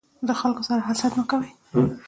[0.27, 1.51] د خلکو سره حسد مه کوی.